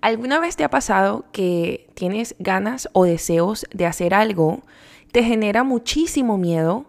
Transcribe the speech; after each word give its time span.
¿Alguna 0.00 0.40
vez 0.40 0.56
te 0.56 0.64
ha 0.64 0.70
pasado 0.70 1.26
que 1.30 1.90
tienes 1.94 2.34
ganas 2.38 2.88
o 2.92 3.04
deseos 3.04 3.66
de 3.70 3.84
hacer 3.84 4.14
algo, 4.14 4.62
te 5.12 5.22
genera 5.22 5.62
muchísimo 5.62 6.38
miedo, 6.38 6.86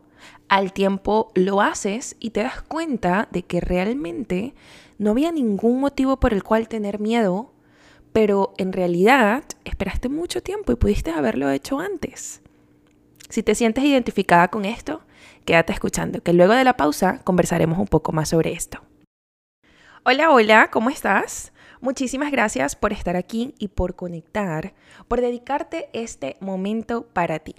al 0.47 0.71
tiempo 0.71 1.31
lo 1.35 1.61
haces 1.61 2.15
y 2.19 2.29
te 2.29 2.43
das 2.43 2.61
cuenta 2.61 3.27
de 3.31 3.43
que 3.43 3.59
realmente 3.59 4.53
no 4.97 5.11
había 5.11 5.31
ningún 5.31 5.81
motivo 5.81 6.19
por 6.19 6.33
el 6.33 6.43
cual 6.43 6.69
tener 6.69 6.99
miedo, 6.99 7.51
pero 8.13 8.53
en 8.57 8.71
realidad 8.71 9.43
esperaste 9.65 10.07
mucho 10.07 10.41
tiempo 10.41 10.71
y 10.71 10.75
pudiste 10.75 11.11
haberlo 11.11 11.49
hecho 11.49 11.79
antes? 11.79 12.41
Si 13.27 13.43
te 13.43 13.55
sientes 13.55 13.83
identificada 13.83 14.49
con 14.49 14.63
esto, 14.63 15.01
quédate 15.43 15.73
escuchando, 15.73 16.21
que 16.21 16.33
luego 16.33 16.53
de 16.53 16.63
la 16.63 16.77
pausa 16.77 17.19
conversaremos 17.23 17.77
un 17.77 17.87
poco 17.87 18.13
más 18.13 18.29
sobre 18.29 18.53
esto. 18.53 18.81
Hola, 20.03 20.31
hola, 20.31 20.69
¿cómo 20.71 20.89
estás? 20.89 21.51
Muchísimas 21.81 22.31
gracias 22.31 22.75
por 22.75 22.93
estar 22.93 23.15
aquí 23.15 23.55
y 23.57 23.69
por 23.69 23.95
conectar, 23.95 24.75
por 25.07 25.19
dedicarte 25.19 25.89
este 25.93 26.37
momento 26.39 27.07
para 27.07 27.39
ti. 27.39 27.55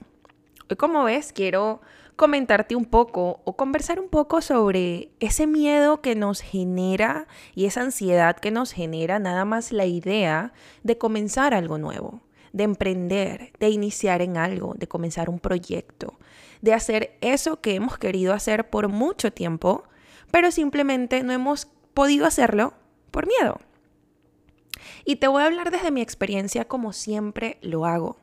Hoy, 0.71 0.77
como 0.77 1.03
ves, 1.03 1.33
quiero 1.33 1.80
comentarte 2.15 2.77
un 2.77 2.85
poco 2.85 3.41
o 3.45 3.57
conversar 3.57 3.99
un 3.99 4.09
poco 4.09 4.41
sobre 4.41 5.11
ese 5.19 5.49
miedo 5.49 6.03
que 6.03 6.15
nos 6.15 6.41
genera 6.41 7.27
y 7.57 7.66
esa 7.66 7.80
ansiedad 7.80 8.37
que 8.37 8.53
nos 8.53 8.71
genera 8.71 9.19
nada 9.19 9.45
más 9.45 9.73
la 9.73 9.87
idea 9.87 10.52
de 10.85 10.97
comenzar 10.99 11.52
algo 11.52 11.77
nuevo, 11.79 12.21
de 12.52 12.63
emprender, 12.63 13.52
de 13.59 13.71
iniciar 13.71 14.23
en 14.23 14.37
algo, 14.37 14.75
de 14.77 14.87
comenzar 14.87 15.30
un 15.30 15.41
proyecto, 15.41 16.16
de 16.61 16.75
hacer 16.75 17.19
eso 17.23 17.61
que 17.61 17.75
hemos 17.75 17.99
querido 17.99 18.35
hacer 18.35 18.71
por 18.71 18.87
mucho 18.87 19.33
tiempo, 19.33 19.83
pero 20.30 20.52
simplemente 20.52 21.25
no 21.25 21.33
hemos 21.33 21.66
podido 21.93 22.25
hacerlo 22.25 22.75
por 23.11 23.27
miedo. 23.27 23.59
Y 25.05 25.17
te 25.17 25.29
voy 25.29 25.43
a 25.43 25.47
hablar 25.47 25.71
desde 25.71 25.91
mi 25.91 26.01
experiencia 26.01 26.67
como 26.67 26.93
siempre 26.93 27.59
lo 27.63 27.87
hago. 27.87 28.17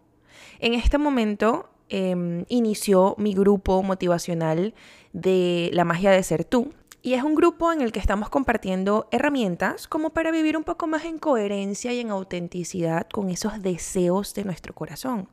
En 0.59 0.73
este 0.73 0.97
momento 0.97 1.69
em, 1.89 2.45
inició 2.49 3.15
mi 3.17 3.33
grupo 3.33 3.81
motivacional 3.83 4.73
de 5.13 5.69
la 5.73 5.85
magia 5.85 6.11
de 6.11 6.23
ser 6.23 6.45
tú. 6.45 6.73
Y 7.01 7.13
es 7.13 7.23
un 7.23 7.33
grupo 7.33 7.71
en 7.71 7.81
el 7.81 7.93
que 7.93 7.99
estamos 7.99 8.29
compartiendo 8.29 9.07
herramientas 9.11 9.87
como 9.87 10.09
para 10.09 10.31
vivir 10.31 10.57
un 10.57 10.65
poco 10.65 10.85
más 10.85 11.05
en 11.05 11.17
coherencia 11.17 11.93
y 11.93 12.01
en 12.01 12.09
autenticidad 12.09 13.07
con 13.07 13.29
esos 13.29 13.61
deseos 13.61 14.33
de 14.33 14.43
nuestro 14.43 14.75
corazón. 14.75 15.29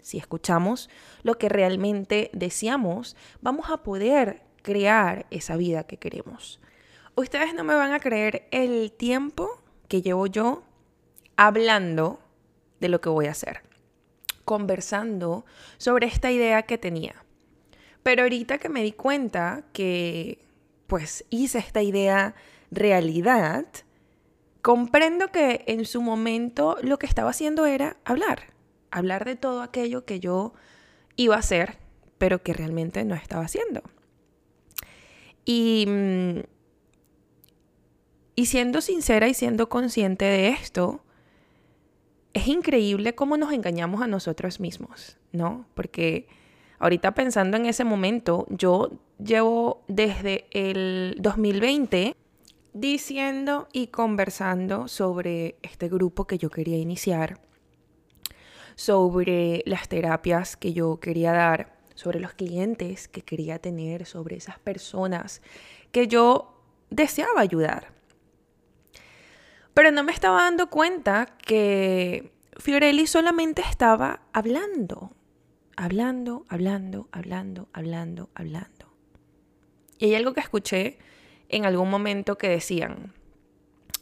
Si 0.00 0.16
escuchamos 0.16 0.88
lo 1.22 1.36
que 1.36 1.48
realmente 1.48 2.30
deseamos, 2.32 3.16
vamos 3.42 3.68
a 3.68 3.82
poder 3.82 4.42
crear 4.62 5.26
esa 5.30 5.56
vida 5.56 5.84
que 5.84 5.96
queremos. 5.96 6.60
Ustedes 7.16 7.52
no 7.52 7.64
me 7.64 7.74
van 7.74 7.92
a 7.92 7.98
creer 7.98 8.46
el 8.52 8.92
tiempo 8.92 9.60
que 9.88 10.02
llevo 10.02 10.28
yo 10.28 10.62
hablando 11.38 12.20
de 12.80 12.88
lo 12.88 13.00
que 13.00 13.08
voy 13.08 13.26
a 13.26 13.30
hacer, 13.30 13.62
conversando 14.44 15.46
sobre 15.78 16.08
esta 16.08 16.32
idea 16.32 16.64
que 16.64 16.78
tenía. 16.78 17.24
Pero 18.02 18.24
ahorita 18.24 18.58
que 18.58 18.68
me 18.68 18.82
di 18.82 18.92
cuenta 18.92 19.62
que 19.72 20.44
pues 20.88 21.24
hice 21.30 21.58
esta 21.58 21.80
idea 21.80 22.34
realidad, 22.72 23.64
comprendo 24.62 25.30
que 25.30 25.64
en 25.68 25.84
su 25.84 26.02
momento 26.02 26.76
lo 26.82 26.98
que 26.98 27.06
estaba 27.06 27.30
haciendo 27.30 27.66
era 27.66 27.96
hablar, 28.04 28.52
hablar 28.90 29.24
de 29.24 29.36
todo 29.36 29.62
aquello 29.62 30.04
que 30.04 30.18
yo 30.18 30.54
iba 31.14 31.36
a 31.36 31.40
hacer, 31.40 31.78
pero 32.18 32.42
que 32.42 32.52
realmente 32.52 33.04
no 33.04 33.14
estaba 33.14 33.44
haciendo. 33.44 33.82
Y 35.44 35.86
mm, 35.86 36.40
y 38.34 38.46
siendo 38.46 38.80
sincera 38.80 39.28
y 39.28 39.34
siendo 39.34 39.68
consciente 39.68 40.24
de 40.24 40.48
esto, 40.48 41.00
es 42.34 42.48
increíble 42.48 43.14
cómo 43.14 43.36
nos 43.36 43.52
engañamos 43.52 44.02
a 44.02 44.06
nosotros 44.06 44.60
mismos, 44.60 45.16
¿no? 45.32 45.66
Porque 45.74 46.28
ahorita 46.78 47.14
pensando 47.14 47.56
en 47.56 47.66
ese 47.66 47.84
momento, 47.84 48.46
yo 48.50 48.90
llevo 49.18 49.82
desde 49.88 50.46
el 50.52 51.16
2020 51.20 52.14
diciendo 52.72 53.68
y 53.72 53.88
conversando 53.88 54.88
sobre 54.88 55.56
este 55.62 55.88
grupo 55.88 56.26
que 56.26 56.38
yo 56.38 56.50
quería 56.50 56.76
iniciar, 56.76 57.40
sobre 58.76 59.62
las 59.66 59.88
terapias 59.88 60.56
que 60.56 60.72
yo 60.72 61.00
quería 61.00 61.32
dar, 61.32 61.76
sobre 61.94 62.20
los 62.20 62.34
clientes 62.34 63.08
que 63.08 63.22
quería 63.22 63.58
tener, 63.58 64.06
sobre 64.06 64.36
esas 64.36 64.60
personas 64.60 65.42
que 65.90 66.06
yo 66.06 66.62
deseaba 66.90 67.40
ayudar. 67.40 67.97
Pero 69.78 69.92
no 69.92 70.02
me 70.02 70.10
estaba 70.10 70.42
dando 70.42 70.70
cuenta 70.70 71.26
que 71.46 72.32
Fiorelli 72.56 73.06
solamente 73.06 73.62
estaba 73.62 74.22
hablando, 74.32 75.12
hablando, 75.76 76.44
hablando, 76.48 77.08
hablando, 77.12 77.68
hablando, 77.72 78.28
hablando. 78.34 78.92
Y 79.98 80.06
hay 80.06 80.14
algo 80.16 80.34
que 80.34 80.40
escuché 80.40 80.98
en 81.48 81.64
algún 81.64 81.90
momento 81.90 82.36
que 82.36 82.48
decían, 82.48 83.14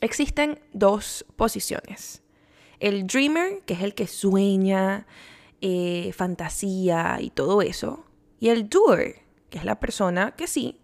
existen 0.00 0.60
dos 0.72 1.26
posiciones. 1.36 2.22
El 2.80 3.06
dreamer, 3.06 3.60
que 3.66 3.74
es 3.74 3.82
el 3.82 3.94
que 3.94 4.06
sueña, 4.06 5.06
eh, 5.60 6.10
fantasía 6.14 7.18
y 7.20 7.28
todo 7.28 7.60
eso. 7.60 8.06
Y 8.40 8.48
el 8.48 8.70
doer, 8.70 9.16
que 9.50 9.58
es 9.58 9.64
la 9.66 9.78
persona 9.78 10.34
que 10.36 10.46
sí, 10.46 10.80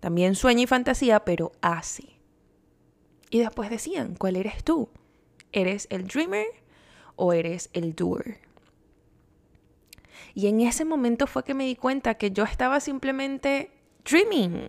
también 0.00 0.34
sueña 0.34 0.64
y 0.64 0.66
fantasía, 0.66 1.24
pero 1.24 1.52
hace. 1.62 2.13
Y 3.34 3.40
después 3.40 3.68
decían, 3.68 4.14
¿cuál 4.14 4.36
eres 4.36 4.62
tú? 4.62 4.88
¿Eres 5.50 5.88
el 5.90 6.06
dreamer 6.06 6.46
o 7.16 7.32
eres 7.32 7.68
el 7.72 7.92
doer? 7.96 8.38
Y 10.34 10.46
en 10.46 10.60
ese 10.60 10.84
momento 10.84 11.26
fue 11.26 11.42
que 11.42 11.52
me 11.52 11.64
di 11.64 11.74
cuenta 11.74 12.14
que 12.14 12.30
yo 12.30 12.44
estaba 12.44 12.78
simplemente 12.78 13.72
dreaming, 14.08 14.68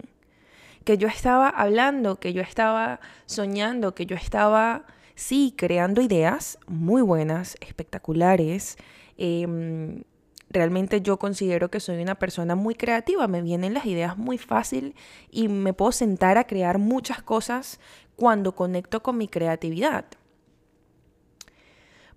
que 0.84 0.98
yo 0.98 1.08
estaba 1.08 1.48
hablando, 1.48 2.20
que 2.20 2.34
yo 2.34 2.42
estaba 2.42 3.02
soñando, 3.28 3.94
que 3.94 4.08
yo 4.08 4.16
estaba, 4.16 4.88
sí, 5.14 5.54
creando 5.56 6.02
ideas 6.02 6.58
muy 6.66 7.04
buenas, 7.04 7.58
espectaculares. 7.62 8.78
Em, 9.16 10.02
realmente 10.50 11.02
yo 11.02 11.20
considero 11.20 11.70
que 11.70 11.80
soy 11.80 12.02
una 12.02 12.16
persona 12.16 12.56
muy 12.56 12.74
creativa, 12.74 13.28
me 13.28 13.42
vienen 13.42 13.76
las 13.76 13.86
ideas 13.86 14.18
muy 14.18 14.40
fácil 14.40 14.96
y 15.30 15.50
me 15.50 15.74
puedo 15.74 15.92
sentar 15.92 16.40
a 16.40 16.48
crear 16.48 16.80
muchas 16.80 17.22
cosas 17.22 17.80
cuando 18.16 18.56
conecto 18.56 19.02
con 19.02 19.18
mi 19.18 19.28
creatividad. 19.28 20.06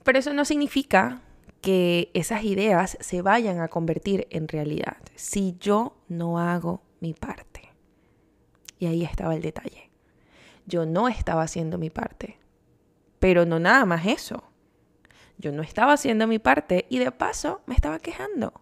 Pero 0.05 0.19
eso 0.19 0.33
no 0.33 0.45
significa 0.45 1.21
que 1.61 2.11
esas 2.15 2.45
ideas 2.45 2.97
se 3.01 3.23
vayan 3.23 3.61
a 3.61 3.69
convertir 3.69 4.27
en 4.31 4.49
realidad 4.49 4.97
si 5.17 5.57
yo 5.59 5.97
no 6.09 6.39
hago 6.39 6.83
mi 7.01 7.15
parte. 7.15 7.73
Y 8.79 8.87
ahí 8.87 9.05
estaba 9.05 9.35
el 9.35 9.43
detalle. 9.43 9.91
Yo 10.67 10.87
no 10.87 11.09
estaba 11.09 11.43
haciendo 11.43 11.79
mi 11.79 11.91
parte. 11.91 12.39
Pero 13.19 13.45
no 13.45 13.59
nada 13.59 13.85
más 13.85 14.07
eso. 14.07 14.45
Yo 15.39 15.53
no 15.53 15.63
estaba 15.63 15.95
haciendo 15.95 16.27
mi 16.27 16.39
parte 16.39 16.87
y 16.89 16.99
de 16.99 17.11
paso 17.11 17.61
me 17.67 17.75
estaba 17.75 17.99
quejando. 17.99 18.53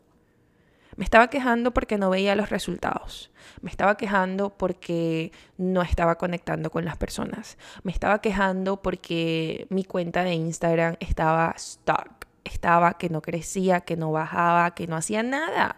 Me 0.96 1.04
estaba 1.04 1.28
quejando 1.28 1.72
porque 1.72 1.98
no 1.98 2.10
veía 2.10 2.34
los 2.34 2.48
resultados. 2.48 3.30
Me 3.60 3.70
estaba 3.70 3.96
quejando 3.96 4.50
porque 4.56 5.30
no 5.58 5.82
estaba 5.82 6.16
conectando 6.16 6.70
con 6.70 6.84
las 6.84 6.96
personas. 6.96 7.58
Me 7.82 7.92
estaba 7.92 8.20
quejando 8.20 8.80
porque 8.82 9.66
mi 9.68 9.84
cuenta 9.84 10.24
de 10.24 10.32
Instagram 10.32 10.96
estaba 11.00 11.54
stuck. 11.58 12.26
Estaba 12.44 12.96
que 12.96 13.10
no 13.10 13.20
crecía, 13.20 13.80
que 13.80 13.96
no 13.96 14.10
bajaba, 14.10 14.74
que 14.74 14.86
no 14.86 14.96
hacía 14.96 15.22
nada. 15.22 15.76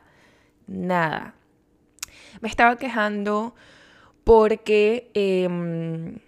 Nada. 0.69 1.35
Me 2.41 2.49
estaba 2.49 2.77
quejando 2.77 3.55
porque, 4.23 5.11
em, 5.15 6.19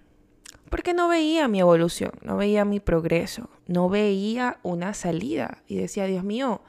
porque 0.68 0.94
no 0.94 1.08
veía 1.08 1.46
mi 1.46 1.60
evolución, 1.60 2.12
no 2.22 2.36
veía 2.38 2.64
mi 2.64 2.80
progreso, 2.80 3.50
no 3.66 3.88
veía 3.88 4.58
una 4.62 4.94
salida. 4.94 5.58
Y 5.68 5.76
decía, 5.76 6.06
Dios 6.06 6.24
mío, 6.24 6.62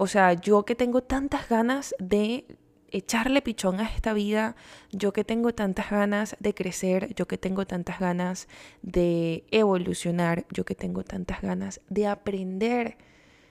o 0.00 0.06
sea, 0.06 0.32
yo 0.32 0.64
que 0.64 0.74
tengo 0.74 1.02
tantas 1.02 1.50
ganas 1.50 1.94
de 1.98 2.46
echarle 2.90 3.42
pichón 3.42 3.80
a 3.80 3.84
esta 3.84 4.14
vida, 4.14 4.56
yo 4.92 5.12
que 5.12 5.24
tengo 5.24 5.52
tantas 5.52 5.90
ganas 5.90 6.36
de 6.40 6.54
crecer, 6.54 7.14
yo 7.14 7.28
que 7.28 7.36
tengo 7.36 7.66
tantas 7.66 8.00
ganas 8.00 8.48
de 8.80 9.44
evolucionar, 9.50 10.46
yo 10.50 10.64
que 10.64 10.74
tengo 10.74 11.04
tantas 11.04 11.42
ganas 11.42 11.82
de 11.90 12.06
aprender 12.06 12.96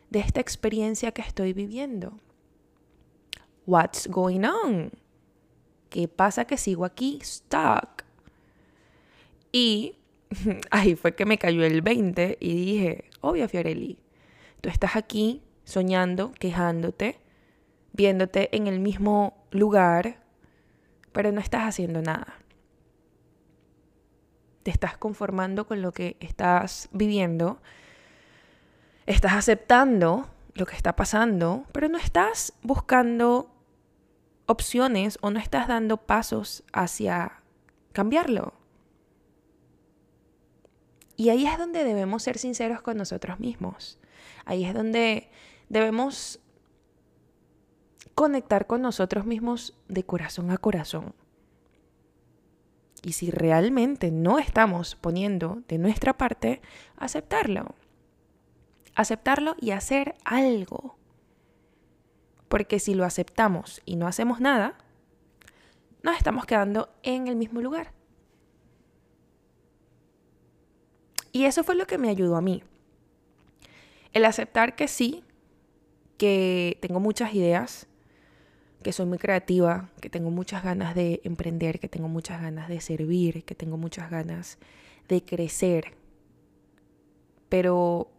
de 0.10 0.22
esta 0.22 0.40
experiencia 0.42 1.12
que 1.12 1.22
estoy 1.22 1.54
viviendo. 1.54 2.18
What's 3.68 4.07
going 4.07 4.42
on? 4.44 4.92
¿Qué 5.92 6.07
pasa 6.07 6.46
que 6.46 6.57
sigo 6.57 6.84
aquí 6.84 7.19
stuck? 7.22 8.06
Y 9.51 9.98
ahí 10.72 10.96
fue 10.96 11.13
que 11.13 11.28
me 11.28 11.38
cayó 11.38 11.63
el 11.63 11.84
20 11.84 12.40
y 12.40 12.54
dije, 12.56 13.06
obvio 13.22 13.48
Fiorelli, 13.48 14.00
tú 14.62 14.69
estás 14.69 14.96
aquí 14.96 15.44
soñando, 15.69 16.31
quejándote, 16.31 17.19
viéndote 17.94 18.56
en 18.56 18.68
el 18.68 18.80
mismo 18.80 19.45
lugar, 19.51 20.19
pero 21.12 21.31
no 21.31 21.39
estás 21.39 21.63
haciendo 21.63 22.01
nada. 22.01 22.36
te 24.63 24.71
estás 24.71 24.98
conformando 24.98 25.66
con 25.66 25.81
lo 25.81 25.94
que 25.94 26.18
estás 26.19 26.89
viviendo, 26.92 27.62
estás 29.06 29.33
aceptando 29.33 30.27
lo 30.54 30.66
que 30.66 30.75
está 30.75 30.95
pasando, 30.95 31.66
pero 31.72 31.88
no 31.88 31.98
estás 31.98 32.54
buscando 32.62 33.50
opciones 34.48 35.18
o 35.22 35.30
no 35.30 35.39
estás 35.39 35.68
dando 35.68 35.98
pasos 35.98 36.63
hacia 36.74 37.42
cambiarlo. 37.94 38.54
Y 41.15 41.30
ahí 41.30 41.45
es 41.45 41.57
donde 41.57 41.83
debemos 41.83 42.24
ser 42.24 42.38
sinceros 42.38 42.81
con 42.81 42.98
nosotros 42.98 43.39
mismos. 43.39 44.00
Ahí 44.45 44.65
es 44.65 44.74
donde 44.74 45.30
debemos 45.69 46.39
conectar 48.16 48.68
con 48.68 48.81
nosotros 48.81 49.25
mismos 49.25 49.75
de 49.88 50.04
corazón 50.04 50.51
a 50.51 50.57
corazón. 50.57 51.13
Y 53.01 53.13
si 53.13 53.31
realmente 53.31 54.12
no 54.12 54.39
estamos 54.39 54.95
poniendo 54.95 55.63
de 55.68 55.77
nuestra 55.77 56.18
parte, 56.18 56.62
aceptarlo. 56.98 57.75
Aceptarlo 58.95 59.56
y 59.62 59.71
hacer 59.71 60.16
algo. 60.25 60.98
Porque 62.50 62.80
si 62.80 62.94
lo 62.95 63.06
aceptamos 63.06 63.81
y 63.86 63.95
no 63.95 64.07
hacemos 64.07 64.42
nada, 64.42 64.77
nos 66.04 66.18
estamos 66.18 66.45
quedando 66.45 66.89
en 67.04 67.27
el 67.27 67.38
mismo 67.38 67.62
lugar. 67.62 67.94
Y 71.31 71.45
eso 71.45 71.63
fue 71.63 71.75
lo 71.75 71.88
que 71.88 71.98
me 71.98 72.10
ayudó 72.10 72.36
a 72.36 72.42
mí. 72.42 72.63
El 74.12 74.25
aceptar 74.25 74.75
que 74.75 74.88
sí, 74.88 75.24
que 76.19 76.77
tengo 76.81 77.00
muchas 77.00 77.33
ideas, 77.33 77.88
que 78.83 78.92
soy 78.92 79.07
muy 79.07 79.18
creativa, 79.18 79.89
que 80.01 80.10
tengo 80.10 80.30
muchas 80.30 80.63
ganas 80.63 80.94
de 80.94 81.21
emprender, 81.24 81.80
que 81.80 81.88
tengo 81.88 82.10
muchas 82.10 82.42
ganas 82.42 82.68
de 82.68 82.81
servir, 82.81 83.45
que 83.45 83.56
tengo 83.56 83.77
muchas 83.77 84.12
ganas 84.12 84.60
de 85.07 85.24
crecer. 85.24 85.94
Pero 87.48 88.12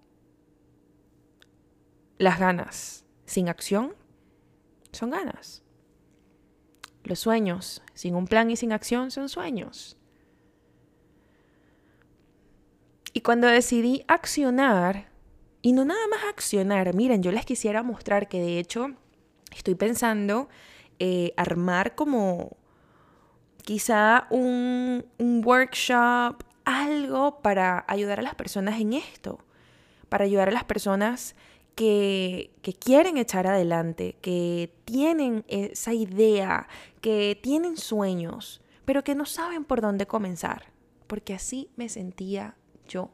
las 2.19 2.41
ganas 2.41 3.05
sin 3.26 3.49
acción 3.49 3.94
son 4.93 5.11
ganas. 5.11 5.62
Los 7.05 7.20
sueños 7.20 7.82
sin 7.94 8.14
un 8.14 8.26
plan 8.26 8.50
y 8.50 8.56
sin 8.56 8.73
acción 8.73 9.11
son 9.11 9.29
sueños. 9.29 9.99
Y 13.12 13.20
cuando 13.20 13.46
decidí 13.46 14.05
accionar, 14.08 15.09
y 15.62 15.72
no 15.72 15.84
nada 15.84 16.06
más 16.08 16.20
accionar, 16.28 16.94
miren, 16.94 17.22
yo 17.22 17.32
les 17.32 17.44
quisiera 17.44 17.82
mostrar 17.82 18.28
que 18.28 18.40
de 18.40 18.58
hecho 18.58 18.92
estoy 19.52 19.74
pensando 19.74 20.48
eh, 20.98 21.32
armar 21.36 21.94
como 21.94 22.56
quizá 23.64 24.26
un, 24.30 25.04
un 25.18 25.42
workshop, 25.44 26.42
algo 26.64 27.40
para 27.42 27.84
ayudar 27.88 28.20
a 28.20 28.22
las 28.22 28.34
personas 28.34 28.80
en 28.80 28.94
esto, 28.94 29.38
para 30.08 30.24
ayudar 30.24 30.48
a 30.48 30.52
las 30.52 30.64
personas 30.64 31.34
que, 31.74 32.50
que, 32.62 32.72
quieren 32.72 33.16
echar 33.16 33.46
adelante, 33.46 34.16
que 34.20 34.72
tienen 34.84 35.44
esa 35.48 35.92
idea, 35.94 36.68
que 37.00 37.38
tienen 37.40 37.76
sueños, 37.76 38.60
pero 38.84 39.04
que 39.04 39.14
no 39.14 39.24
saben 39.24 39.64
por 39.64 39.80
dónde 39.80 40.06
comenzar, 40.06 40.64
porque 41.06 41.34
así 41.34 41.70
me 41.76 41.88
sentía 41.88 42.56
yo. 42.88 43.10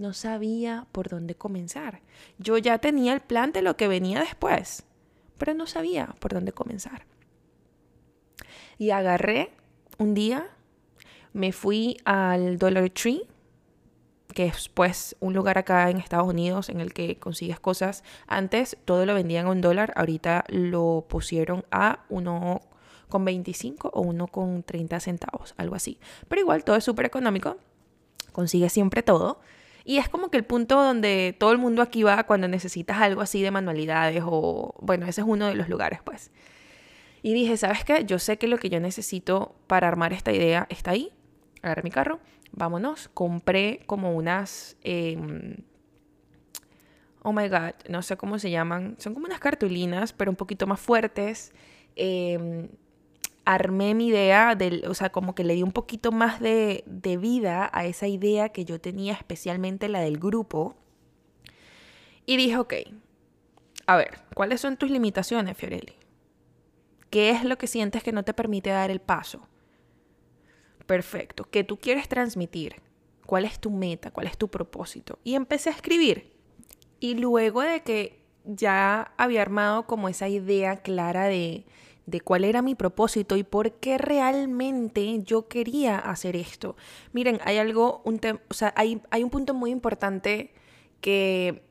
No 0.00 0.14
sabía 0.14 0.86
por 0.92 1.10
dónde 1.10 1.34
comenzar. 1.34 2.00
Yo 2.38 2.56
ya 2.56 2.78
tenía 2.78 3.12
el 3.12 3.20
plan 3.20 3.52
de 3.52 3.60
lo 3.60 3.76
que 3.76 3.86
venía 3.86 4.20
después, 4.20 4.84
pero 5.36 5.52
no 5.52 5.66
sabía 5.66 6.16
por 6.20 6.32
dónde 6.32 6.52
comenzar. 6.52 7.04
Y 8.78 8.92
agarré 8.92 9.50
un 9.98 10.14
día, 10.14 10.48
me 11.34 11.52
fui 11.52 11.98
al 12.06 12.56
Dollar 12.56 12.88
Tree, 12.88 13.28
que 14.32 14.46
es 14.46 14.70
pues 14.70 15.16
un 15.20 15.34
lugar 15.34 15.58
acá 15.58 15.90
en 15.90 15.98
Estados 15.98 16.28
Unidos 16.28 16.70
en 16.70 16.80
el 16.80 16.94
que 16.94 17.18
consigues 17.18 17.60
cosas. 17.60 18.02
Antes 18.26 18.78
todo 18.86 19.04
lo 19.04 19.12
vendían 19.12 19.48
a 19.48 19.50
un 19.50 19.60
dólar, 19.60 19.92
ahorita 19.96 20.46
lo 20.48 21.04
pusieron 21.10 21.66
a 21.70 22.06
uno 22.08 22.62
con 23.10 23.26
25 23.26 23.90
o 23.92 24.00
uno 24.00 24.28
con 24.28 24.62
30 24.62 24.98
centavos, 24.98 25.52
algo 25.58 25.74
así. 25.74 25.98
Pero 26.26 26.40
igual 26.40 26.64
todo 26.64 26.76
es 26.76 26.84
súper 26.84 27.04
económico, 27.04 27.58
consigues 28.32 28.72
siempre 28.72 29.02
todo. 29.02 29.40
Y 29.90 29.98
es 29.98 30.08
como 30.08 30.30
que 30.30 30.36
el 30.36 30.44
punto 30.44 30.80
donde 30.80 31.34
todo 31.36 31.50
el 31.50 31.58
mundo 31.58 31.82
aquí 31.82 32.04
va 32.04 32.22
cuando 32.22 32.46
necesitas 32.46 32.98
algo 32.98 33.22
así 33.22 33.42
de 33.42 33.50
manualidades 33.50 34.22
o, 34.24 34.72
bueno, 34.80 35.04
ese 35.08 35.22
es 35.22 35.26
uno 35.26 35.48
de 35.48 35.56
los 35.56 35.68
lugares, 35.68 35.98
pues. 36.04 36.30
Y 37.22 37.34
dije, 37.34 37.56
¿sabes 37.56 37.84
qué? 37.84 38.04
Yo 38.04 38.20
sé 38.20 38.38
que 38.38 38.46
lo 38.46 38.56
que 38.58 38.70
yo 38.70 38.78
necesito 38.78 39.56
para 39.66 39.88
armar 39.88 40.12
esta 40.12 40.30
idea 40.30 40.68
está 40.70 40.92
ahí. 40.92 41.10
Agarré 41.60 41.82
mi 41.82 41.90
carro, 41.90 42.20
vámonos. 42.52 43.10
Compré 43.14 43.80
como 43.86 44.14
unas... 44.14 44.76
Em, 44.84 45.56
oh 47.24 47.32
my 47.32 47.48
god, 47.48 47.74
no 47.88 48.02
sé 48.02 48.16
cómo 48.16 48.38
se 48.38 48.52
llaman. 48.52 48.94
Son 49.00 49.12
como 49.12 49.26
unas 49.26 49.40
cartulinas, 49.40 50.12
pero 50.12 50.30
un 50.30 50.36
poquito 50.36 50.68
más 50.68 50.78
fuertes. 50.78 51.52
Eh, 51.96 52.68
armé 53.44 53.94
mi 53.94 54.08
idea, 54.08 54.54
del, 54.54 54.84
o 54.86 54.94
sea, 54.94 55.10
como 55.10 55.34
que 55.34 55.44
le 55.44 55.54
di 55.54 55.62
un 55.62 55.72
poquito 55.72 56.12
más 56.12 56.40
de, 56.40 56.84
de 56.86 57.16
vida 57.16 57.70
a 57.72 57.86
esa 57.86 58.06
idea 58.06 58.50
que 58.50 58.64
yo 58.64 58.80
tenía, 58.80 59.14
especialmente 59.14 59.88
la 59.88 60.00
del 60.00 60.18
grupo. 60.18 60.76
Y 62.26 62.36
dije, 62.36 62.58
ok, 62.58 62.74
a 63.86 63.96
ver, 63.96 64.20
¿cuáles 64.34 64.60
son 64.60 64.76
tus 64.76 64.90
limitaciones, 64.90 65.56
Fiorelli? 65.56 65.94
¿Qué 67.10 67.30
es 67.30 67.44
lo 67.44 67.58
que 67.58 67.66
sientes 67.66 68.02
que 68.02 68.12
no 68.12 68.22
te 68.22 68.34
permite 68.34 68.70
dar 68.70 68.90
el 68.90 69.00
paso? 69.00 69.48
Perfecto, 70.86 71.48
¿qué 71.50 71.64
tú 71.64 71.78
quieres 71.78 72.08
transmitir? 72.08 72.76
¿Cuál 73.26 73.44
es 73.44 73.58
tu 73.58 73.70
meta? 73.70 74.10
¿Cuál 74.10 74.26
es 74.26 74.36
tu 74.38 74.48
propósito? 74.48 75.18
Y 75.24 75.34
empecé 75.34 75.70
a 75.70 75.72
escribir. 75.72 76.32
Y 77.00 77.14
luego 77.14 77.62
de 77.62 77.82
que 77.82 78.20
ya 78.44 79.12
había 79.16 79.42
armado 79.42 79.86
como 79.86 80.08
esa 80.08 80.28
idea 80.28 80.76
clara 80.76 81.26
de, 81.26 81.64
de 82.10 82.20
cuál 82.20 82.44
era 82.44 82.62
mi 82.62 82.74
propósito 82.74 83.36
y 83.36 83.44
por 83.44 83.72
qué 83.72 83.98
realmente 83.98 85.22
yo 85.22 85.48
quería 85.48 85.98
hacer 85.98 86.36
esto. 86.36 86.76
Miren, 87.12 87.38
hay 87.44 87.58
algo, 87.58 88.02
un 88.04 88.20
o 88.48 88.54
sea, 88.54 88.72
hay, 88.76 89.00
hay 89.10 89.22
un 89.22 89.30
punto 89.30 89.54
muy 89.54 89.70
importante 89.70 90.52
que 91.00 91.62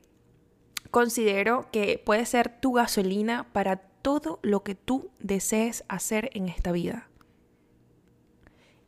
considero 0.90 1.70
que 1.70 2.02
puede 2.04 2.26
ser 2.26 2.60
tu 2.60 2.72
gasolina 2.72 3.52
para 3.52 3.76
todo 3.76 4.40
lo 4.42 4.62
que 4.62 4.74
tú 4.74 5.10
desees 5.18 5.84
hacer 5.88 6.30
en 6.32 6.48
esta 6.48 6.72
vida. 6.72 7.08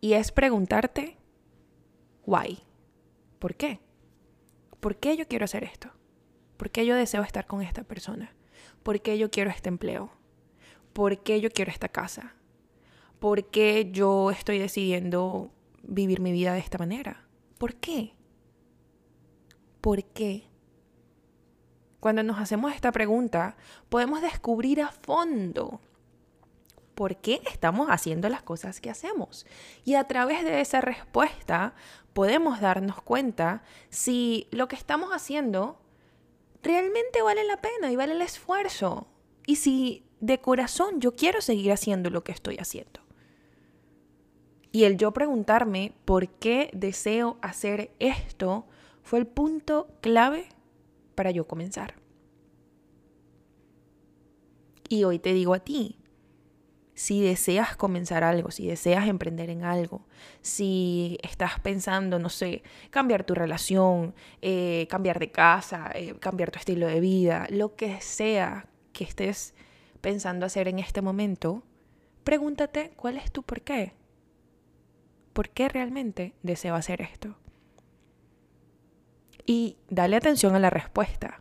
Y 0.00 0.14
es 0.14 0.32
preguntarte, 0.32 1.16
why? 2.26 2.60
¿Por 3.38 3.54
qué? 3.54 3.80
¿Por 4.80 4.96
qué 4.96 5.16
yo 5.16 5.28
quiero 5.28 5.44
hacer 5.44 5.64
esto? 5.64 5.90
¿Por 6.56 6.70
qué 6.70 6.86
yo 6.86 6.96
deseo 6.96 7.22
estar 7.22 7.46
con 7.46 7.62
esta 7.62 7.84
persona? 7.84 8.34
¿Por 8.82 9.00
qué 9.00 9.18
yo 9.18 9.30
quiero 9.30 9.50
este 9.50 9.68
empleo? 9.68 10.10
¿Por 10.92 11.22
qué 11.22 11.40
yo 11.40 11.50
quiero 11.50 11.70
esta 11.70 11.88
casa? 11.88 12.34
¿Por 13.18 13.44
qué 13.46 13.90
yo 13.92 14.30
estoy 14.30 14.58
decidiendo 14.58 15.50
vivir 15.82 16.20
mi 16.20 16.32
vida 16.32 16.54
de 16.54 16.60
esta 16.60 16.78
manera? 16.78 17.24
¿Por 17.58 17.76
qué? 17.76 18.14
¿Por 19.80 20.04
qué? 20.04 20.48
Cuando 22.00 22.22
nos 22.22 22.40
hacemos 22.40 22.74
esta 22.74 22.90
pregunta, 22.90 23.56
podemos 23.88 24.22
descubrir 24.22 24.82
a 24.82 24.88
fondo 24.88 25.80
por 26.94 27.16
qué 27.16 27.40
estamos 27.50 27.88
haciendo 27.88 28.28
las 28.28 28.42
cosas 28.42 28.80
que 28.80 28.90
hacemos. 28.90 29.46
Y 29.84 29.94
a 29.94 30.04
través 30.04 30.44
de 30.44 30.60
esa 30.60 30.80
respuesta 30.80 31.74
podemos 32.12 32.60
darnos 32.60 33.00
cuenta 33.02 33.62
si 33.88 34.48
lo 34.50 34.68
que 34.68 34.76
estamos 34.76 35.10
haciendo 35.10 35.80
realmente 36.62 37.22
vale 37.22 37.44
la 37.44 37.60
pena 37.60 37.90
y 37.90 37.96
vale 37.96 38.12
el 38.12 38.22
esfuerzo. 38.22 39.06
Y 39.46 39.56
si 39.56 40.04
de 40.22 40.38
corazón 40.38 41.00
yo 41.00 41.16
quiero 41.16 41.40
seguir 41.40 41.72
haciendo 41.72 42.08
lo 42.08 42.22
que 42.22 42.32
estoy 42.32 42.56
haciendo. 42.56 43.00
Y 44.70 44.84
el 44.84 44.96
yo 44.96 45.12
preguntarme 45.12 45.92
por 46.06 46.28
qué 46.28 46.70
deseo 46.72 47.36
hacer 47.42 47.90
esto 47.98 48.64
fue 49.02 49.18
el 49.18 49.26
punto 49.26 49.88
clave 50.00 50.46
para 51.16 51.32
yo 51.32 51.46
comenzar. 51.46 51.96
Y 54.88 55.04
hoy 55.04 55.18
te 55.18 55.34
digo 55.34 55.54
a 55.54 55.58
ti, 55.58 55.98
si 56.94 57.20
deseas 57.20 57.76
comenzar 57.76 58.22
algo, 58.22 58.52
si 58.52 58.68
deseas 58.68 59.08
emprender 59.08 59.50
en 59.50 59.64
algo, 59.64 60.06
si 60.40 61.18
estás 61.22 61.58
pensando, 61.58 62.20
no 62.20 62.28
sé, 62.28 62.62
cambiar 62.90 63.24
tu 63.24 63.34
relación, 63.34 64.14
eh, 64.40 64.86
cambiar 64.88 65.18
de 65.18 65.32
casa, 65.32 65.90
eh, 65.94 66.14
cambiar 66.20 66.52
tu 66.52 66.60
estilo 66.60 66.86
de 66.86 67.00
vida, 67.00 67.48
lo 67.50 67.74
que 67.74 68.00
sea 68.00 68.68
que 68.92 69.04
estés 69.04 69.54
pensando 70.02 70.44
hacer 70.44 70.68
en 70.68 70.78
este 70.78 71.00
momento, 71.00 71.62
pregúntate 72.24 72.92
cuál 72.96 73.16
es 73.16 73.32
tu 73.32 73.42
por 73.42 73.62
qué. 73.62 73.94
¿Por 75.32 75.48
qué 75.48 75.70
realmente 75.70 76.34
deseo 76.42 76.74
hacer 76.74 77.00
esto? 77.00 77.36
Y 79.46 79.78
dale 79.88 80.16
atención 80.16 80.54
a 80.54 80.58
la 80.58 80.68
respuesta, 80.68 81.40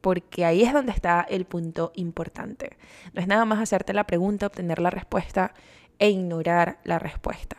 porque 0.00 0.44
ahí 0.44 0.62
es 0.62 0.72
donde 0.72 0.92
está 0.92 1.20
el 1.22 1.44
punto 1.44 1.90
importante. 1.96 2.76
No 3.12 3.20
es 3.20 3.26
nada 3.26 3.44
más 3.44 3.58
hacerte 3.58 3.92
la 3.92 4.06
pregunta, 4.06 4.46
obtener 4.46 4.80
la 4.80 4.90
respuesta 4.90 5.52
e 5.98 6.10
ignorar 6.10 6.78
la 6.84 7.00
respuesta. 7.00 7.56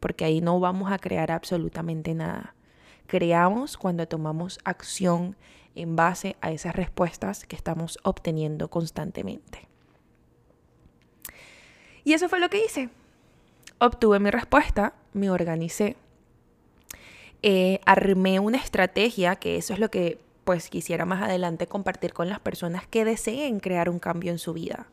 porque 0.00 0.24
ahí 0.24 0.40
no 0.40 0.60
vamos 0.60 0.92
a 0.92 0.98
crear 0.98 1.30
absolutamente 1.30 2.14
nada. 2.14 2.54
Creamos 3.08 3.76
cuando 3.76 4.06
tomamos 4.06 4.60
acción 4.62 5.34
en 5.74 5.96
base 5.96 6.36
a 6.40 6.52
esas 6.52 6.76
respuestas 6.76 7.46
que 7.46 7.56
estamos 7.56 7.98
obteniendo 8.04 8.68
constantemente. 8.68 9.66
Y 12.04 12.12
eso 12.12 12.28
fue 12.28 12.38
lo 12.38 12.50
que 12.50 12.64
hice. 12.64 12.90
Obtuve 13.78 14.20
mi 14.20 14.30
respuesta, 14.30 14.92
me 15.14 15.30
organicé, 15.30 15.96
eh, 17.42 17.80
armé 17.86 18.40
una 18.40 18.58
estrategia, 18.58 19.36
que 19.36 19.56
eso 19.56 19.72
es 19.72 19.78
lo 19.78 19.90
que 19.90 20.18
pues 20.44 20.70
quisiera 20.70 21.04
más 21.04 21.22
adelante 21.22 21.66
compartir 21.66 22.12
con 22.12 22.28
las 22.28 22.40
personas 22.40 22.86
que 22.86 23.04
deseen 23.04 23.60
crear 23.60 23.88
un 23.88 23.98
cambio 23.98 24.32
en 24.32 24.38
su 24.38 24.52
vida. 24.52 24.86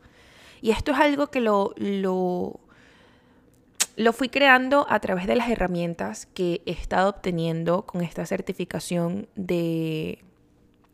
Y 0.60 0.70
esto 0.70 0.92
es 0.92 0.98
algo 0.98 1.28
que 1.28 1.40
lo, 1.40 1.74
lo, 1.76 2.60
lo 3.96 4.12
fui 4.12 4.28
creando 4.28 4.86
a 4.88 5.00
través 5.00 5.26
de 5.26 5.36
las 5.36 5.48
herramientas 5.48 6.26
que 6.26 6.62
he 6.66 6.72
estado 6.72 7.08
obteniendo 7.08 7.86
con 7.86 8.02
esta 8.02 8.26
certificación 8.26 9.28
de, 9.34 10.22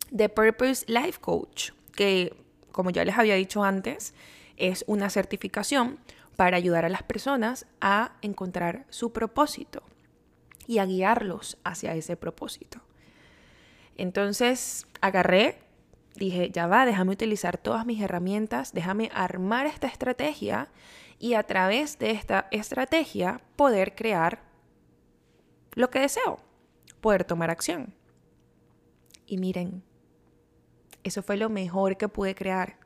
de 0.09 0.29
Purpose 0.29 0.85
Life 0.87 1.19
Coach, 1.19 1.71
que 1.95 2.33
como 2.71 2.89
ya 2.89 3.05
les 3.05 3.17
había 3.17 3.35
dicho 3.35 3.63
antes, 3.63 4.13
es 4.57 4.85
una 4.87 5.09
certificación 5.09 5.99
para 6.35 6.57
ayudar 6.57 6.85
a 6.85 6.89
las 6.89 7.03
personas 7.03 7.67
a 7.81 8.13
encontrar 8.21 8.85
su 8.89 9.11
propósito 9.13 9.83
y 10.65 10.79
a 10.79 10.85
guiarlos 10.85 11.57
hacia 11.63 11.93
ese 11.95 12.15
propósito. 12.15 12.81
Entonces 13.97 14.87
agarré, 15.01 15.59
dije, 16.15 16.51
ya 16.51 16.67
va, 16.67 16.85
déjame 16.85 17.11
utilizar 17.11 17.57
todas 17.57 17.85
mis 17.85 18.01
herramientas, 18.01 18.73
déjame 18.73 19.09
armar 19.13 19.65
esta 19.65 19.87
estrategia 19.87 20.69
y 21.19 21.33
a 21.33 21.43
través 21.43 21.97
de 21.99 22.11
esta 22.11 22.47
estrategia 22.51 23.41
poder 23.55 23.95
crear 23.95 24.43
lo 25.73 25.89
que 25.89 25.99
deseo, 25.99 26.39
poder 27.01 27.23
tomar 27.23 27.49
acción. 27.49 27.93
Y 29.25 29.37
miren, 29.37 29.83
eso 31.03 31.23
fue 31.23 31.37
lo 31.37 31.49
mejor 31.49 31.97
que 31.97 32.09
pude 32.09 32.35
crear, 32.35 32.77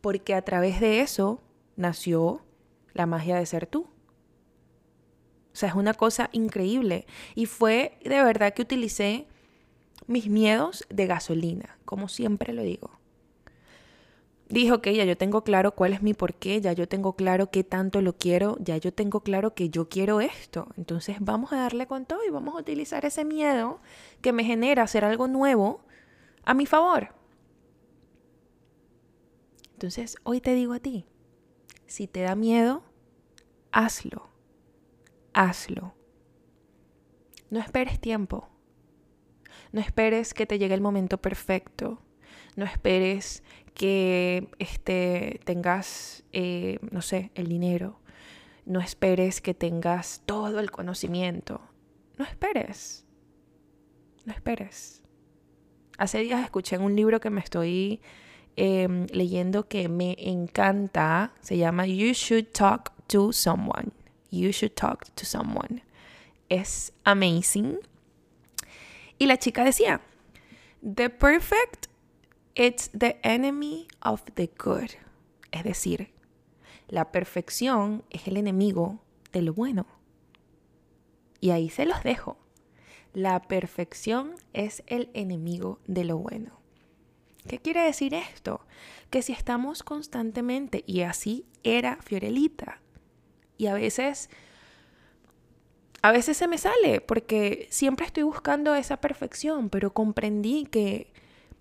porque 0.00 0.34
a 0.34 0.42
través 0.42 0.80
de 0.80 1.00
eso 1.00 1.42
nació 1.76 2.44
la 2.94 3.06
magia 3.06 3.36
de 3.36 3.46
ser 3.46 3.66
tú. 3.66 3.88
O 5.52 5.58
sea, 5.58 5.70
es 5.70 5.74
una 5.74 5.94
cosa 5.94 6.28
increíble. 6.32 7.06
Y 7.34 7.46
fue 7.46 7.98
de 8.04 8.22
verdad 8.22 8.52
que 8.52 8.62
utilicé 8.62 9.26
mis 10.06 10.28
miedos 10.28 10.84
de 10.88 11.06
gasolina, 11.06 11.78
como 11.84 12.08
siempre 12.08 12.52
lo 12.52 12.62
digo. 12.62 12.90
Dijo 14.48 14.80
que 14.80 14.94
ya 14.94 15.04
yo 15.04 15.16
tengo 15.16 15.42
claro 15.42 15.72
cuál 15.72 15.92
es 15.92 16.02
mi 16.02 16.14
porqué, 16.14 16.60
ya 16.60 16.72
yo 16.72 16.86
tengo 16.86 17.16
claro 17.16 17.50
qué 17.50 17.64
tanto 17.64 18.00
lo 18.00 18.16
quiero, 18.16 18.56
ya 18.60 18.76
yo 18.76 18.92
tengo 18.92 19.20
claro 19.20 19.54
que 19.54 19.70
yo 19.70 19.88
quiero 19.88 20.20
esto. 20.20 20.68
Entonces 20.76 21.16
vamos 21.20 21.52
a 21.52 21.56
darle 21.56 21.88
con 21.88 22.06
todo 22.06 22.20
y 22.24 22.30
vamos 22.30 22.54
a 22.54 22.60
utilizar 22.60 23.04
ese 23.04 23.24
miedo 23.24 23.80
que 24.20 24.32
me 24.32 24.44
genera 24.44 24.84
hacer 24.84 25.04
algo 25.04 25.26
nuevo 25.26 25.80
a 26.44 26.54
mi 26.54 26.64
favor. 26.64 27.08
Entonces 29.72 30.16
hoy 30.22 30.40
te 30.40 30.54
digo 30.54 30.74
a 30.74 30.80
ti, 30.80 31.06
si 31.86 32.06
te 32.06 32.20
da 32.20 32.36
miedo, 32.36 32.84
hazlo, 33.72 34.28
hazlo. 35.32 35.94
No 37.50 37.58
esperes 37.58 38.00
tiempo. 38.00 38.48
No 39.76 39.82
esperes 39.82 40.32
que 40.32 40.46
te 40.46 40.58
llegue 40.58 40.72
el 40.72 40.80
momento 40.80 41.18
perfecto. 41.18 42.00
No 42.56 42.64
esperes 42.64 43.42
que 43.74 44.48
este, 44.58 45.38
tengas, 45.44 46.24
eh, 46.32 46.78
no 46.90 47.02
sé, 47.02 47.30
el 47.34 47.46
dinero. 47.46 48.00
No 48.64 48.80
esperes 48.80 49.42
que 49.42 49.52
tengas 49.52 50.22
todo 50.24 50.60
el 50.60 50.70
conocimiento. 50.70 51.60
No 52.16 52.24
esperes. 52.24 53.04
No 54.24 54.32
esperes. 54.32 55.02
Hace 55.98 56.20
días 56.20 56.42
escuché 56.42 56.76
en 56.76 56.82
un 56.82 56.96
libro 56.96 57.20
que 57.20 57.28
me 57.28 57.42
estoy 57.42 58.00
em, 58.56 59.04
leyendo 59.12 59.68
que 59.68 59.90
me 59.90 60.16
encanta. 60.18 61.34
Se 61.42 61.58
llama 61.58 61.86
You 61.86 62.14
Should 62.14 62.46
Talk 62.52 62.94
to 63.08 63.30
Someone. 63.30 63.92
You 64.30 64.52
Should 64.52 64.72
Talk 64.72 65.04
to 65.16 65.26
Someone. 65.26 65.82
Es 66.48 66.94
amazing. 67.04 67.76
Y 69.18 69.26
la 69.26 69.38
chica 69.38 69.64
decía, 69.64 70.00
The 70.82 71.10
perfect, 71.10 71.86
it's 72.54 72.90
the 72.90 73.18
enemy 73.22 73.88
of 74.02 74.22
the 74.34 74.50
good. 74.62 74.90
Es 75.50 75.64
decir, 75.64 76.12
la 76.88 77.10
perfección 77.10 78.04
es 78.10 78.26
el 78.28 78.36
enemigo 78.36 79.00
de 79.32 79.42
lo 79.42 79.54
bueno. 79.54 79.86
Y 81.40 81.50
ahí 81.50 81.70
se 81.70 81.86
los 81.86 82.02
dejo. 82.02 82.38
La 83.12 83.40
perfección 83.42 84.34
es 84.52 84.82
el 84.86 85.10
enemigo 85.14 85.80
de 85.86 86.04
lo 86.04 86.18
bueno. 86.18 86.60
¿Qué 87.48 87.58
quiere 87.58 87.82
decir 87.82 88.12
esto? 88.12 88.60
Que 89.10 89.22
si 89.22 89.32
estamos 89.32 89.82
constantemente, 89.82 90.82
y 90.86 91.02
así 91.02 91.46
era 91.62 91.96
Fiorelita, 92.02 92.80
y 93.56 93.68
a 93.68 93.74
veces 93.74 94.30
a 96.02 96.12
veces 96.12 96.36
se 96.36 96.48
me 96.48 96.58
sale 96.58 97.00
porque 97.00 97.66
siempre 97.70 98.06
estoy 98.06 98.22
buscando 98.22 98.74
esa 98.74 98.98
perfección, 98.98 99.70
pero 99.70 99.92
comprendí 99.92 100.66
que 100.66 101.12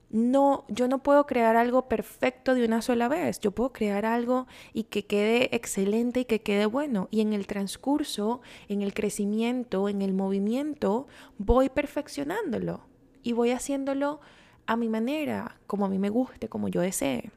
no, 0.10 0.66
yo 0.70 0.88
no 0.88 1.04
puedo 1.04 1.26
crear 1.26 1.58
algo 1.58 1.90
perfecto 1.90 2.54
de 2.54 2.64
una 2.64 2.82
sola 2.82 3.08
vez. 3.08 3.40
Yo 3.40 3.52
puedo 3.52 3.74
crear 3.74 4.06
algo 4.06 4.48
y 4.74 4.84
que 4.84 5.06
quede 5.06 5.54
excelente 5.56 6.22
y 6.22 6.26
que 6.26 6.42
quede 6.42 6.66
bueno. 6.68 7.08
Y 7.12 7.22
en 7.22 7.34
el 7.34 7.48
transcurso, 7.48 8.42
en 8.70 8.82
el 8.82 8.94
crecimiento, 8.94 9.90
en 9.90 10.02
el 10.02 10.14
movimiento, 10.14 11.08
voy 11.38 11.70
perfeccionándolo 11.70 12.82
y 13.24 13.34
voy 13.34 13.52
haciéndolo 13.52 14.22
a 14.68 14.78
mi 14.78 14.90
manera, 14.90 15.58
como 15.68 15.86
a 15.86 15.90
mí 15.90 16.00
me 16.00 16.10
guste, 16.10 16.48
como 16.48 16.68
yo 16.70 16.82
desee. 16.82 17.32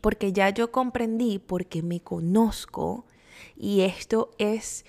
Porque 0.00 0.32
ya 0.32 0.50
yo 0.50 0.72
comprendí, 0.72 1.38
porque 1.38 1.82
me 1.82 2.00
conozco, 2.00 3.06
y 3.56 3.82
esto 3.82 4.30
es 4.38 4.84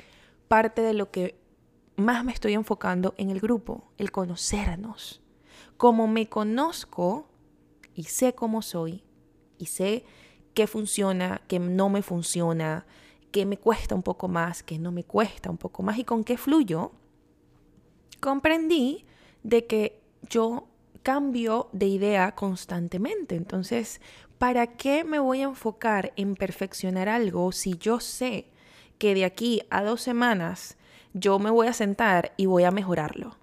parte 0.53 0.83
de 0.83 0.93
lo 0.93 1.09
que 1.09 1.35
más 1.95 2.23
me 2.23 2.31
estoy 2.31 2.53
enfocando 2.53 3.15
en 3.17 3.31
el 3.31 3.39
grupo, 3.39 3.91
el 3.97 4.11
conocernos. 4.11 5.19
Como 5.77 6.05
me 6.05 6.29
conozco 6.29 7.27
y 7.95 8.03
sé 8.03 8.35
cómo 8.35 8.61
soy 8.61 9.03
y 9.57 9.65
sé 9.65 10.05
qué 10.53 10.67
funciona, 10.67 11.41
qué 11.47 11.57
no 11.57 11.89
me 11.89 12.03
funciona, 12.03 12.85
qué 13.31 13.47
me 13.47 13.57
cuesta 13.57 13.95
un 13.95 14.03
poco 14.03 14.27
más, 14.27 14.61
qué 14.61 14.77
no 14.77 14.91
me 14.91 15.03
cuesta 15.03 15.49
un 15.49 15.57
poco 15.57 15.81
más 15.81 15.97
y 15.97 16.03
con 16.03 16.23
qué 16.23 16.37
fluyo, 16.37 16.91
comprendí 18.19 19.07
de 19.41 19.65
que 19.65 20.03
yo 20.29 20.67
cambio 21.01 21.69
de 21.71 21.87
idea 21.87 22.35
constantemente. 22.35 23.33
Entonces, 23.33 24.01
¿para 24.37 24.67
qué 24.67 25.03
me 25.03 25.17
voy 25.17 25.41
a 25.41 25.45
enfocar 25.45 26.13
en 26.15 26.35
perfeccionar 26.35 27.09
algo 27.09 27.51
si 27.51 27.75
yo 27.75 27.99
sé 27.99 28.52
que 28.97 29.13
de 29.13 29.25
aquí 29.25 29.63
a 29.69 29.83
dos 29.83 30.01
semanas 30.01 30.77
yo 31.13 31.39
me 31.39 31.49
voy 31.49 31.67
a 31.67 31.73
sentar 31.73 32.33
y 32.37 32.45
voy 32.45 32.63
a 32.63 32.71
mejorarlo. 32.71 33.37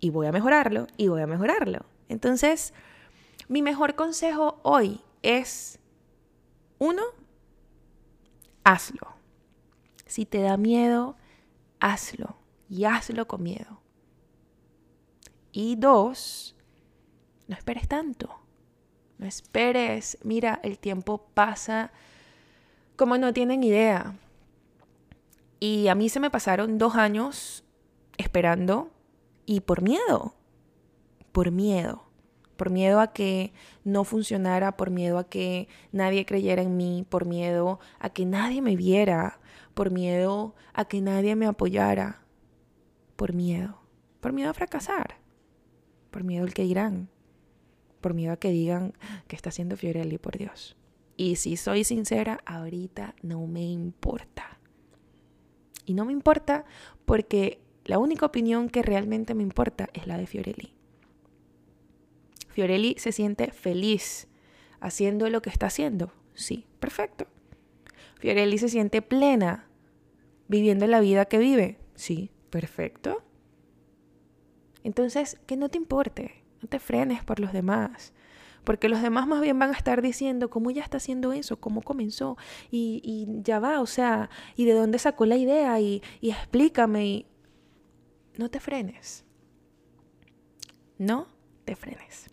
Y 0.00 0.10
voy 0.10 0.26
a 0.26 0.32
mejorarlo 0.32 0.86
y 0.96 1.08
voy 1.08 1.22
a 1.22 1.26
mejorarlo. 1.26 1.84
Entonces, 2.08 2.72
mi 3.48 3.62
mejor 3.62 3.94
consejo 3.94 4.60
hoy 4.62 5.00
es, 5.22 5.80
uno, 6.78 7.02
hazlo. 8.64 9.16
Si 10.06 10.24
te 10.24 10.40
da 10.40 10.56
miedo, 10.56 11.16
hazlo. 11.80 12.36
Y 12.70 12.84
hazlo 12.84 13.26
con 13.26 13.42
miedo. 13.42 13.80
Y 15.52 15.76
dos, 15.76 16.54
no 17.48 17.56
esperes 17.56 17.88
tanto. 17.88 18.28
No 19.18 19.26
esperes. 19.26 20.18
Mira, 20.22 20.60
el 20.62 20.78
tiempo 20.78 21.26
pasa 21.34 21.90
como 22.96 23.18
no 23.18 23.32
tienen 23.32 23.64
idea. 23.64 24.14
Y 25.60 25.88
a 25.88 25.94
mí 25.94 26.08
se 26.08 26.20
me 26.20 26.30
pasaron 26.30 26.78
dos 26.78 26.94
años 26.94 27.64
esperando 28.16 28.90
y 29.46 29.60
por 29.60 29.82
miedo, 29.82 30.34
por 31.32 31.50
miedo, 31.50 32.04
por 32.56 32.70
miedo 32.70 33.00
a 33.00 33.12
que 33.12 33.52
no 33.84 34.04
funcionara, 34.04 34.76
por 34.76 34.90
miedo 34.90 35.18
a 35.18 35.28
que 35.28 35.68
nadie 35.92 36.26
creyera 36.26 36.62
en 36.62 36.76
mí, 36.76 37.06
por 37.08 37.24
miedo 37.24 37.80
a 37.98 38.10
que 38.10 38.26
nadie 38.26 38.60
me 38.62 38.76
viera, 38.76 39.40
por 39.74 39.90
miedo 39.90 40.54
a 40.74 40.84
que 40.84 41.00
nadie 41.00 41.36
me 41.36 41.46
apoyara, 41.46 42.22
por 43.16 43.32
miedo, 43.32 43.80
por 44.20 44.32
miedo 44.32 44.50
a 44.50 44.54
fracasar, 44.54 45.18
por 46.10 46.24
miedo 46.24 46.44
al 46.44 46.54
que 46.54 46.62
dirán, 46.62 47.08
por 48.00 48.14
miedo 48.14 48.32
a 48.32 48.38
que 48.38 48.50
digan 48.50 48.92
que 49.26 49.36
está 49.36 49.48
haciendo 49.50 49.76
Fiorelli, 49.76 50.18
por 50.18 50.36
Dios. 50.36 50.76
Y 51.16 51.36
si 51.36 51.56
soy 51.56 51.84
sincera, 51.84 52.40
ahorita 52.44 53.14
no 53.22 53.46
me 53.46 53.62
importa. 53.62 54.57
Y 55.88 55.94
no 55.94 56.04
me 56.04 56.12
importa 56.12 56.66
porque 57.06 57.62
la 57.86 57.98
única 57.98 58.26
opinión 58.26 58.68
que 58.68 58.82
realmente 58.82 59.34
me 59.34 59.42
importa 59.42 59.88
es 59.94 60.06
la 60.06 60.18
de 60.18 60.26
Fiorelli. 60.26 60.74
Fiorelli 62.50 62.96
se 62.98 63.10
siente 63.10 63.52
feliz 63.52 64.28
haciendo 64.80 65.30
lo 65.30 65.40
que 65.40 65.48
está 65.48 65.68
haciendo. 65.68 66.12
Sí, 66.34 66.66
perfecto. 66.78 67.26
Fiorelli 68.18 68.58
se 68.58 68.68
siente 68.68 69.00
plena 69.00 69.66
viviendo 70.46 70.86
la 70.86 71.00
vida 71.00 71.24
que 71.24 71.38
vive. 71.38 71.78
Sí, 71.94 72.30
perfecto. 72.50 73.22
Entonces, 74.84 75.40
que 75.46 75.56
no 75.56 75.70
te 75.70 75.78
importe, 75.78 76.44
no 76.60 76.68
te 76.68 76.80
frenes 76.80 77.24
por 77.24 77.40
los 77.40 77.54
demás. 77.54 78.12
Porque 78.68 78.90
los 78.90 79.00
demás 79.00 79.26
más 79.26 79.40
bien 79.40 79.58
van 79.58 79.70
a 79.70 79.78
estar 79.78 80.02
diciendo 80.02 80.50
cómo 80.50 80.70
ya 80.70 80.82
está 80.82 80.98
haciendo 80.98 81.32
eso, 81.32 81.58
cómo 81.58 81.80
comenzó, 81.80 82.36
y, 82.70 83.26
ya 83.42 83.60
va, 83.60 83.80
o 83.80 83.86
sea, 83.86 84.28
y 84.56 84.66
de 84.66 84.74
dónde 84.74 84.98
sacó 84.98 85.24
la 85.24 85.36
idea, 85.38 85.80
y, 85.80 86.02
y 86.20 86.32
explícame, 86.32 87.06
y 87.06 87.26
no 88.36 88.50
te 88.50 88.60
frenes. 88.60 89.24
No 90.98 91.28
te 91.64 91.76
frenes. 91.76 92.26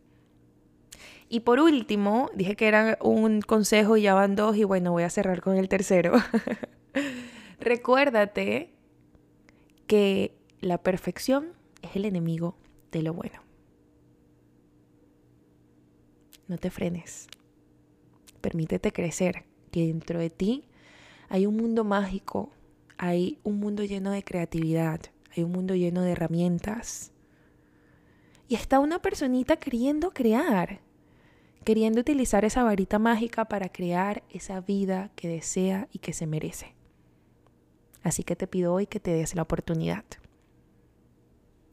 Y 1.30 1.40
por 1.40 1.62
último, 1.62 2.30
dije 2.36 2.58
que 2.58 2.68
era 2.68 2.98
un 3.00 3.40
consejo 3.40 3.96
y 3.96 4.02
ya 4.02 4.14
van 4.14 4.36
dos 4.36 4.58
y 4.58 4.66
bueno, 4.66 4.92
voy 4.92 5.04
a 5.04 5.10
cerrar 5.10 5.40
con 5.40 5.56
el 5.56 5.70
tercero. 5.70 6.16
Recuérdate 7.62 8.76
que 9.88 10.38
la 10.60 10.80
perfección 10.80 11.54
es 11.82 11.96
el 11.96 12.04
enemigo 12.04 12.58
de 12.92 13.04
lo 13.04 13.14
bueno. 13.14 13.45
No 16.48 16.58
te 16.58 16.70
frenes. 16.70 17.28
Permítete 18.42 18.92
crecer, 18.92 19.46
que 19.72 19.88
dentro 19.88 20.20
de 20.20 20.30
ti 20.30 20.66
hay 21.30 21.46
un 21.46 21.58
mundo 21.58 21.84
mágico, 21.84 22.52
hay 22.98 23.40
un 23.44 23.60
mundo 23.60 23.84
lleno 23.84 24.12
de 24.12 24.24
creatividad, 24.24 25.02
hay 25.36 25.44
un 25.44 25.52
mundo 25.52 25.76
lleno 25.76 26.02
de 26.02 26.12
herramientas. 26.12 27.12
Y 28.48 28.56
está 28.56 28.80
una 28.80 29.02
personita 29.02 29.58
queriendo 29.58 30.12
crear 30.12 30.82
queriendo 31.66 32.00
utilizar 32.00 32.46
esa 32.46 32.64
varita 32.64 33.00
mágica 33.00 33.46
para 33.46 33.70
crear 33.70 34.24
esa 34.30 34.62
vida 34.62 35.10
que 35.16 35.28
desea 35.28 35.90
y 35.92 35.98
que 35.98 36.14
se 36.14 36.28
merece. 36.28 36.76
Así 38.04 38.24
que 38.24 38.36
te 38.36 38.46
pido 38.46 38.72
hoy 38.72 38.86
que 38.86 39.00
te 39.00 39.12
des 39.12 39.36
la 39.36 39.42
oportunidad. 39.42 40.06